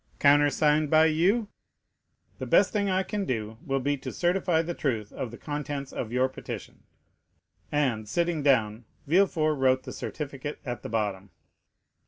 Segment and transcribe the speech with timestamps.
[0.17, 1.47] "Countersigned by you?"
[2.39, 5.93] "The best thing I can do will be to certify the truth of the contents
[5.93, 6.81] of your petition."
[7.71, 11.29] And, sitting down, Villefort wrote the certificate at the bottom.